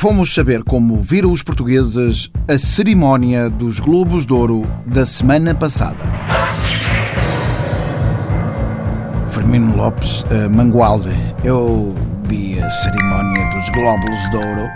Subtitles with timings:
[0.00, 5.98] Fomos saber como viram os portugueses a cerimónia dos Globos de Ouro da semana passada.
[9.30, 11.10] Firmino Lopes, uh, Mangualde.
[11.44, 11.94] Eu
[12.24, 14.70] vi a cerimónia dos Glóbulos de Ouro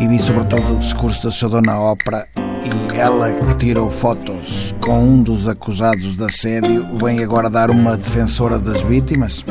[0.00, 5.02] e vi sobretudo o discurso da sua dona Ópera e ela que tirou fotos com
[5.02, 9.42] um dos acusados de assédio vem agora dar uma defensora das vítimas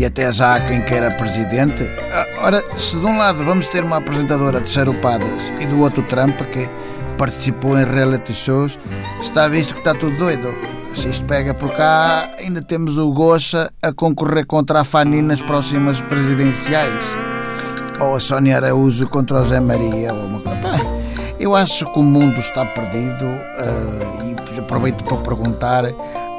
[0.00, 1.86] e até já há quem queira presidente.
[2.10, 6.02] Ah, ora, se de um lado vamos ter uma apresentadora de charupadas e do outro
[6.04, 6.66] Trump que
[7.18, 8.78] participou em reality shows,
[9.20, 10.54] está visto que está tudo doido.
[10.94, 15.42] Se isto pega por cá, ainda temos o Gocha a concorrer contra a Fani nas
[15.42, 17.04] próximas presidenciais.
[18.00, 20.14] Ou a Sónia Araújo contra o Zé Maria.
[20.14, 20.40] Ou uma...
[21.38, 25.84] Eu acho que o mundo está perdido uh, e aproveito para perguntar: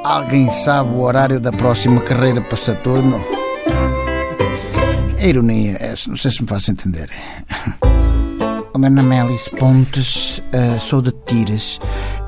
[0.03, 3.40] alguém sabe o horário da próxima carreira para Saturno?
[5.19, 7.09] A ironia, é, não sei se me faço entender.
[8.73, 11.77] O meu nome é Alice Pontes, uh, sou de Tiras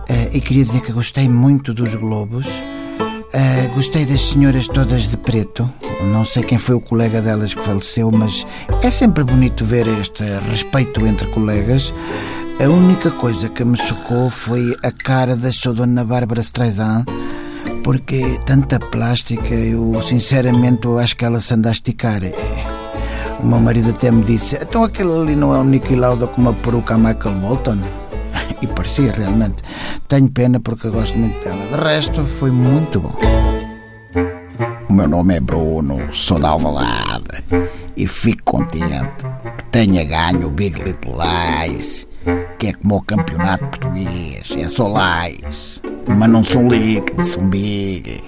[0.09, 2.45] uh, e queria dizer que gostei muito dos Globos.
[2.45, 5.67] Uh, gostei das senhoras todas de preto.
[6.12, 8.45] Não sei quem foi o colega delas que faleceu, mas
[8.84, 11.94] é sempre bonito ver este respeito entre colegas.
[12.64, 17.06] A única coisa que me chocou foi a cara da sua dona Bárbara Streisand,
[17.84, 22.22] porque tanta plástica, eu sinceramente eu acho que ela se anda a esticar.
[23.40, 26.42] O meu marido até me disse: então aquele ali não é o Nicky Lauda com
[26.42, 27.78] uma peruca a Michael Bolton?
[28.62, 29.58] E parecia realmente.
[30.08, 31.66] Tenho pena porque gosto muito dela.
[31.67, 33.17] De resto, foi muito bom.
[34.90, 37.44] O meu nome é Bruno, sou da Alvalade
[37.97, 39.09] e fico contente
[39.58, 42.08] que tenha ganho o Big Little Lies
[42.58, 44.50] que é como o campeonato português.
[44.58, 45.81] É só lais.
[46.08, 48.23] Mas não são little, são big.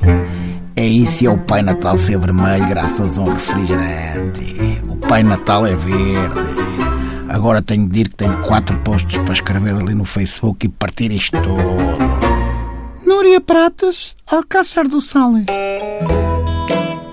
[0.76, 4.81] É isso e é o Pai Natal ser vermelho graças a um refrigerante.
[4.90, 6.40] O Pai Natal é verde.
[7.30, 11.12] Agora tenho de ir que tenho quatro postos para escrever ali no Facebook e partir
[11.12, 12.26] isto todo.
[13.06, 15.46] Núria Pratas, Alcácer do Sales.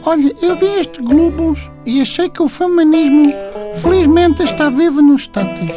[0.04, 3.32] Olha, eu vi estes globos e achei que o feminismo
[3.80, 5.70] felizmente está vivo nos status.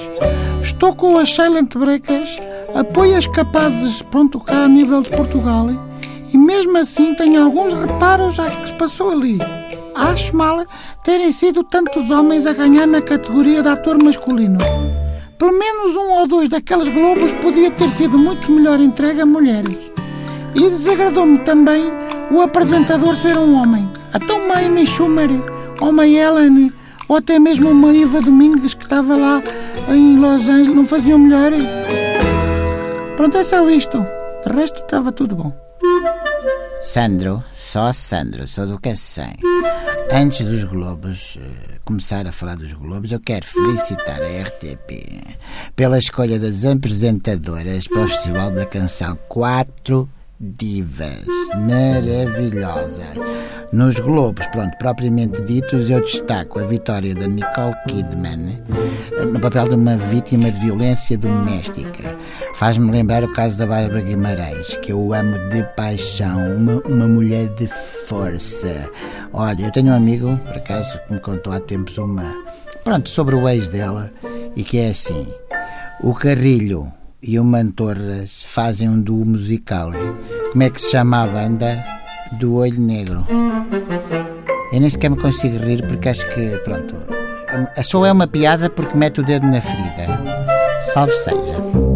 [0.61, 2.39] Estou com as Silent Breakers,
[2.75, 5.69] apoio as capazes, pronto, cá a nível de Portugal,
[6.31, 9.39] e mesmo assim tenho alguns reparos ao que se passou ali.
[9.95, 10.65] Acho mal
[11.01, 14.57] terem sido tantos homens a ganhar na categoria de ator masculino.
[15.37, 19.77] Pelo menos um ou dois daqueles globos podia ter sido muito melhor entregue a mulheres.
[20.53, 21.85] E desagradou-me também
[22.29, 23.87] o apresentador ser um homem.
[24.11, 25.29] Até uma Amy Schumer,
[25.79, 26.73] ou uma Ellen,
[27.07, 29.41] ou até mesmo uma Iva Domingues que estava lá
[29.89, 31.51] em Los Angeles, não faziam melhor.
[33.15, 34.05] Pronto, é isto.
[34.45, 35.53] De resto estava tudo bom.
[36.81, 39.33] Sandro, só Sandro, só do que sem.
[40.11, 45.37] Antes dos Globos, uh, começar a falar dos Globos, eu quero felicitar a RTP
[45.75, 50.09] pela escolha das apresentadoras para o Festival da Canção 4
[50.39, 51.25] divas
[51.67, 53.15] maravilhosas.
[53.71, 58.61] Nos Globos, pronto, propriamente ditos, eu destaco a vitória da Nicole Kidman
[59.31, 62.17] no papel de uma vítima de violência doméstica.
[62.55, 67.49] Faz-me lembrar o caso da Bárbara Guimarães, que eu amo de paixão, uma, uma mulher
[67.55, 67.67] de
[68.07, 68.89] força.
[69.33, 72.31] Olha, eu tenho um amigo, por acaso, que me contou há tempos uma.
[72.83, 74.11] Pronto, sobre o ex dela,
[74.55, 75.27] e que é assim:
[76.01, 76.87] o Carrilho
[77.27, 79.91] e o Mantorras fazem um duo musical.
[80.51, 81.83] Como é que se chama a banda?
[82.33, 83.25] Do Olho Negro.
[84.71, 86.95] Eu nem sequer me consigo rir porque acho que, pronto,
[87.83, 90.19] só é uma piada porque mete o dedo na ferida.
[90.93, 91.94] Salve seja.